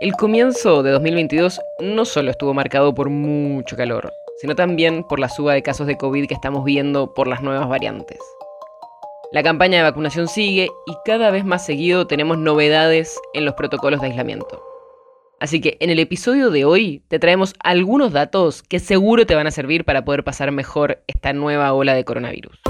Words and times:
El 0.00 0.12
comienzo 0.12 0.84
de 0.84 0.92
2022 0.92 1.60
no 1.80 2.04
solo 2.04 2.30
estuvo 2.30 2.54
marcado 2.54 2.94
por 2.94 3.10
mucho 3.10 3.76
calor, 3.76 4.12
sino 4.40 4.54
también 4.54 5.02
por 5.02 5.18
la 5.18 5.28
suba 5.28 5.54
de 5.54 5.62
casos 5.64 5.88
de 5.88 5.96
COVID 5.96 6.28
que 6.28 6.34
estamos 6.34 6.64
viendo 6.64 7.14
por 7.14 7.26
las 7.26 7.42
nuevas 7.42 7.68
variantes. 7.68 8.20
La 9.32 9.42
campaña 9.42 9.78
de 9.78 9.82
vacunación 9.82 10.28
sigue 10.28 10.68
y 10.86 10.92
cada 11.04 11.32
vez 11.32 11.44
más 11.44 11.66
seguido 11.66 12.06
tenemos 12.06 12.38
novedades 12.38 13.18
en 13.34 13.44
los 13.44 13.54
protocolos 13.54 14.00
de 14.00 14.06
aislamiento. 14.06 14.62
Así 15.40 15.60
que 15.60 15.76
en 15.80 15.90
el 15.90 15.98
episodio 15.98 16.50
de 16.50 16.64
hoy 16.64 17.02
te 17.08 17.18
traemos 17.18 17.54
algunos 17.58 18.12
datos 18.12 18.62
que 18.62 18.78
seguro 18.78 19.26
te 19.26 19.34
van 19.34 19.48
a 19.48 19.52
servir 19.52 19.84
para 19.84 20.04
poder 20.04 20.22
pasar 20.22 20.52
mejor 20.52 21.02
esta 21.08 21.32
nueva 21.32 21.72
ola 21.72 21.94
de 21.94 22.04
coronavirus. 22.04 22.60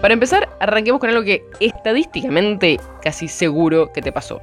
Para 0.00 0.14
empezar, 0.14 0.48
arranquemos 0.60 1.00
con 1.00 1.10
algo 1.10 1.24
que 1.24 1.42
estadísticamente 1.58 2.78
casi 3.02 3.26
seguro 3.26 3.92
que 3.92 4.02
te 4.02 4.12
pasó 4.12 4.40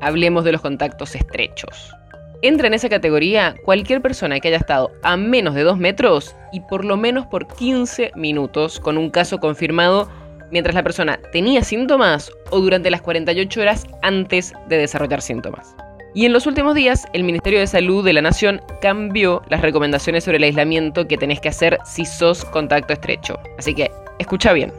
hablemos 0.00 0.44
de 0.44 0.52
los 0.52 0.60
contactos 0.60 1.14
estrechos. 1.14 1.94
Entra 2.40 2.68
en 2.68 2.74
esa 2.74 2.88
categoría 2.88 3.56
cualquier 3.64 4.00
persona 4.00 4.38
que 4.38 4.48
haya 4.48 4.58
estado 4.58 4.92
a 5.02 5.16
menos 5.16 5.54
de 5.54 5.64
2 5.64 5.76
metros 5.78 6.36
y 6.52 6.60
por 6.60 6.84
lo 6.84 6.96
menos 6.96 7.26
por 7.26 7.48
15 7.48 8.12
minutos 8.14 8.78
con 8.78 8.96
un 8.96 9.10
caso 9.10 9.38
confirmado 9.38 10.08
mientras 10.50 10.74
la 10.74 10.82
persona 10.82 11.18
tenía 11.32 11.62
síntomas 11.62 12.30
o 12.50 12.60
durante 12.60 12.90
las 12.90 13.02
48 13.02 13.60
horas 13.60 13.86
antes 14.02 14.52
de 14.68 14.78
desarrollar 14.78 15.20
síntomas. 15.20 15.74
Y 16.14 16.24
en 16.24 16.32
los 16.32 16.46
últimos 16.46 16.74
días, 16.74 17.06
el 17.12 17.22
Ministerio 17.22 17.60
de 17.60 17.66
Salud 17.66 18.04
de 18.04 18.12
la 18.12 18.22
Nación 18.22 18.60
cambió 18.80 19.42
las 19.48 19.60
recomendaciones 19.60 20.24
sobre 20.24 20.38
el 20.38 20.44
aislamiento 20.44 21.06
que 21.06 21.18
tenés 21.18 21.40
que 21.40 21.50
hacer 21.50 21.78
si 21.84 22.04
sos 22.06 22.44
contacto 22.46 22.94
estrecho. 22.94 23.38
Así 23.58 23.74
que, 23.74 23.90
escucha 24.18 24.52
bien. 24.52 24.72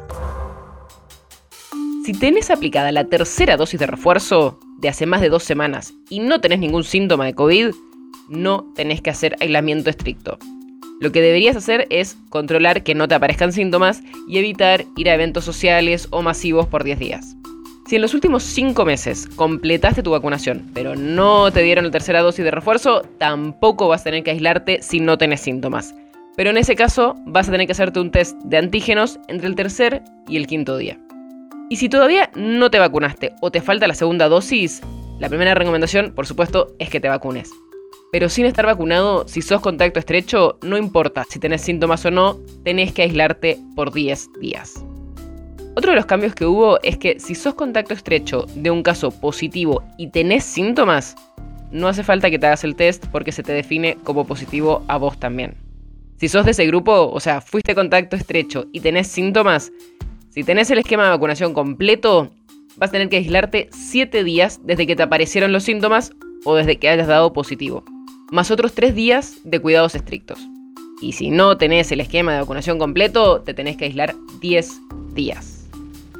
Si 2.04 2.14
tenés 2.14 2.50
aplicada 2.50 2.92
la 2.92 3.06
tercera 3.06 3.58
dosis 3.58 3.80
de 3.80 3.86
refuerzo, 3.86 4.60
de 4.80 4.90
hace 4.90 5.06
más 5.06 5.22
de 5.22 5.30
dos 5.30 5.44
semanas 5.44 5.94
y 6.10 6.20
no 6.20 6.42
tenés 6.42 6.60
ningún 6.60 6.84
síntoma 6.84 7.26
de 7.26 7.34
COVID, 7.34 7.72
no 8.30 8.72
tenés 8.76 9.02
que 9.02 9.10
hacer 9.10 9.36
aislamiento 9.40 9.90
estricto. 9.90 10.38
Lo 11.00 11.12
que 11.12 11.22
deberías 11.22 11.56
hacer 11.56 11.88
es 11.90 12.18
controlar 12.30 12.84
que 12.84 12.96
no 12.96 13.08
te 13.08 13.16
aparezcan 13.16 13.54
síntomas 13.54 14.02
y 14.28 14.38
evitar 14.38 14.86
ir 14.98 15.10
a 15.10 15.14
eventos 15.14 15.46
sociales 15.46 16.08
o 16.12 16.22
masivos 16.22 16.68
por 16.68 16.84
10 16.84 17.00
días. 17.00 17.36
Si 17.88 17.96
en 17.96 18.02
los 18.02 18.14
últimos 18.14 18.44
5 18.44 18.86
meses 18.86 19.28
completaste 19.36 20.04
tu 20.04 20.12
vacunación, 20.12 20.70
pero 20.74 20.96
no 20.96 21.52
te 21.52 21.64
dieron 21.64 21.86
la 21.86 21.92
tercera 21.92 22.22
dosis 22.22 22.46
de 22.46 22.52
refuerzo, 22.52 23.02
tampoco 23.18 23.88
vas 23.88 24.02
a 24.02 24.04
tener 24.06 24.24
que 24.24 24.32
aislarte 24.32 24.82
si 24.82 25.00
no 25.00 25.18
tenés 25.18 25.42
síntomas. 25.42 25.96
Pero 26.36 26.52
en 26.52 26.58
ese 26.58 26.76
caso 26.76 27.16
vas 27.26 27.48
a 27.48 27.52
tener 27.52 27.66
que 27.66 27.74
hacerte 27.74 28.00
un 28.00 28.12
test 28.12 28.38
de 28.44 28.58
antígenos 28.58 29.20
entre 29.28 29.48
el 29.48 29.56
tercer 29.56 30.04
y 30.28 30.38
el 30.38 30.48
quinto 30.48 30.78
día. 30.78 31.00
Y 31.70 31.76
si 31.76 31.88
todavía 31.88 32.32
no 32.36 32.72
te 32.72 32.80
vacunaste 32.80 33.34
o 33.42 33.52
te 33.52 33.62
falta 33.62 33.88
la 33.88 33.94
segunda 33.94 34.28
dosis, 34.28 34.82
la 35.20 35.30
primera 35.30 35.54
recomendación, 35.54 36.14
por 36.16 36.26
supuesto, 36.26 36.74
es 36.80 36.90
que 36.90 37.00
te 37.00 37.10
vacunes. 37.10 37.52
Pero 38.12 38.28
sin 38.28 38.48
estar 38.48 38.66
vacunado, 38.66 39.28
si 39.28 39.44
sos 39.44 39.62
contacto 39.62 40.00
estrecho, 40.00 40.58
no 40.64 40.78
importa 40.78 41.26
si 41.30 41.38
tenés 41.38 41.62
síntomas 41.62 42.04
o 42.06 42.12
no, 42.12 42.40
tenés 42.64 42.92
que 42.92 43.04
aislarte 43.04 43.60
por 43.76 43.94
10 43.94 44.30
días. 44.42 44.84
Otro 45.76 45.92
de 45.92 45.96
los 45.96 46.08
cambios 46.08 46.34
que 46.34 46.48
hubo 46.48 46.82
es 46.82 46.98
que 46.98 47.20
si 47.20 47.36
sos 47.36 47.54
contacto 47.54 47.94
estrecho 47.94 48.48
de 48.56 48.72
un 48.72 48.82
caso 48.82 49.12
positivo 49.12 49.84
y 49.96 50.08
tenés 50.08 50.44
síntomas, 50.46 51.16
no 51.72 51.88
hace 51.88 52.04
falta 52.04 52.32
que 52.32 52.40
te 52.40 52.48
hagas 52.48 52.64
el 52.64 52.76
test 52.76 53.06
porque 53.12 53.32
se 53.32 53.44
te 53.44 53.54
define 53.54 53.96
como 54.04 54.26
positivo 54.26 54.84
a 54.88 54.98
vos 54.98 55.20
también. 55.20 55.56
Si 56.18 56.28
sos 56.28 56.46
de 56.46 56.52
ese 56.52 56.66
grupo, 56.66 57.12
o 57.12 57.20
sea, 57.20 57.42
fuiste 57.42 57.76
contacto 57.76 58.16
estrecho 58.16 58.66
y 58.74 58.80
tenés 58.80 59.08
síntomas, 59.08 59.72
si 60.30 60.44
tenés 60.44 60.70
el 60.72 60.80
esquema 60.80 61.04
de 61.04 61.10
vacunación 61.10 61.54
completo, 61.54 62.32
vas 62.78 62.90
a 62.90 62.92
tener 62.92 63.10
que 63.10 63.18
aislarte 63.18 63.70
7 63.72 64.24
días 64.24 64.62
desde 64.64 64.86
que 64.86 64.96
te 64.96 65.04
aparecieron 65.04 65.52
los 65.52 65.64
síntomas 65.64 66.14
o 66.46 66.56
desde 66.56 66.78
que 66.78 66.90
hayas 66.90 67.08
dado 67.08 67.34
positivo, 67.34 67.84
más 68.32 68.52
otros 68.52 68.74
3 68.74 68.94
días 68.96 69.40
de 69.44 69.60
cuidados 69.60 69.96
estrictos. 69.96 70.40
Y 71.02 71.14
si 71.14 71.30
no 71.30 71.58
tenés 71.58 71.92
el 71.92 72.02
esquema 72.02 72.34
de 72.34 72.40
vacunación 72.40 72.78
completo, 72.78 73.42
te 73.42 73.54
tenés 73.54 73.78
que 73.78 73.86
aislar 73.86 74.16
10 74.42 74.82
días. 75.14 75.68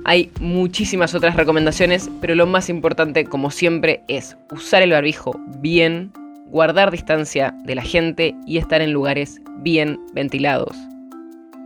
Hay 0.06 0.32
muchísimas 0.40 1.14
otras 1.14 1.36
recomendaciones, 1.36 2.10
pero 2.22 2.34
lo 2.34 2.48
más 2.48 2.70
importante, 2.70 3.26
como 3.26 3.52
siempre, 3.52 4.02
es 4.08 4.38
usar 4.52 4.82
el 4.82 4.92
barbijo 4.92 5.40
bien, 5.60 6.12
guardar 6.48 6.90
distancia 6.90 7.54
de 7.66 7.76
la 7.76 7.84
gente 7.84 8.34
y 8.48 8.58
estar 8.58 8.82
en 8.82 8.94
lugares 8.94 9.42
bien 9.58 10.00
ventilados. 10.14 10.76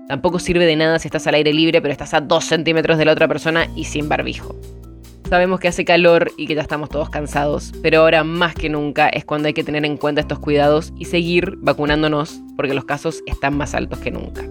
Tampoco 0.07 0.39
sirve 0.39 0.65
de 0.65 0.75
nada 0.75 0.99
si 0.99 1.07
estás 1.07 1.25
al 1.27 1.35
aire 1.35 1.53
libre, 1.53 1.81
pero 1.81 1.91
estás 1.91 2.13
a 2.13 2.21
2 2.21 2.43
centímetros 2.43 2.97
de 2.97 3.05
la 3.05 3.13
otra 3.13 3.27
persona 3.27 3.67
y 3.75 3.85
sin 3.85 4.09
barbijo. 4.09 4.55
Sabemos 5.29 5.59
que 5.59 5.69
hace 5.69 5.85
calor 5.85 6.31
y 6.37 6.45
que 6.45 6.55
ya 6.55 6.61
estamos 6.61 6.89
todos 6.89 7.09
cansados, 7.09 7.71
pero 7.81 8.01
ahora 8.01 8.23
más 8.23 8.53
que 8.53 8.69
nunca 8.69 9.07
es 9.09 9.25
cuando 9.25 9.47
hay 9.47 9.53
que 9.53 9.63
tener 9.63 9.85
en 9.85 9.97
cuenta 9.97 10.21
estos 10.21 10.39
cuidados 10.39 10.93
y 10.97 11.05
seguir 11.05 11.55
vacunándonos 11.57 12.41
porque 12.55 12.73
los 12.73 12.85
casos 12.85 13.23
están 13.25 13.57
más 13.57 13.73
altos 13.73 13.99
que 13.99 14.11
nunca. 14.11 14.43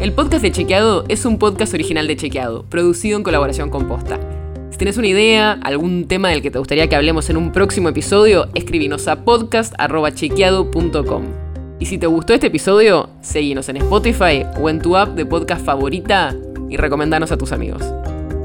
El 0.00 0.12
podcast 0.12 0.42
de 0.42 0.52
Chequeado 0.52 1.04
es 1.08 1.24
un 1.24 1.38
podcast 1.38 1.74
original 1.74 2.06
de 2.06 2.16
Chequeado, 2.16 2.64
producido 2.68 3.16
en 3.16 3.22
colaboración 3.22 3.70
con 3.70 3.86
Posta. 3.86 4.18
Si 4.84 4.86
tienes 4.86 4.98
una 4.98 5.08
idea, 5.08 5.52
algún 5.62 6.08
tema 6.08 6.28
del 6.28 6.42
que 6.42 6.50
te 6.50 6.58
gustaría 6.58 6.90
que 6.90 6.94
hablemos 6.94 7.30
en 7.30 7.38
un 7.38 7.52
próximo 7.52 7.88
episodio, 7.88 8.48
escribinos 8.54 9.08
a 9.08 9.24
podcast.chequeado.com. 9.24 11.24
Y 11.80 11.86
si 11.86 11.96
te 11.96 12.06
gustó 12.06 12.34
este 12.34 12.48
episodio, 12.48 13.08
seguinos 13.22 13.70
en 13.70 13.78
Spotify 13.78 14.44
o 14.60 14.68
en 14.68 14.82
tu 14.82 14.98
app 14.98 15.16
de 15.16 15.24
podcast 15.24 15.64
favorita 15.64 16.36
y 16.68 16.76
recomendanos 16.76 17.32
a 17.32 17.38
tus 17.38 17.52
amigos. 17.52 17.82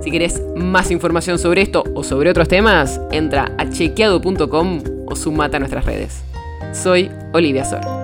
Si 0.01 0.11
querés 0.11 0.41
más 0.55 0.91
información 0.91 1.39
sobre 1.39 1.61
esto 1.61 1.83
o 1.93 2.05
sobre 2.05 2.29
otros 2.29 2.47
temas, 2.47 3.01
entra 3.11 3.51
a 3.57 3.69
chequeado.com 3.69 4.81
o 5.07 5.15
sumate 5.17 5.57
a 5.57 5.59
nuestras 5.59 5.83
redes. 5.83 6.23
Soy 6.71 7.11
Olivia 7.33 7.65
Sor. 7.65 7.98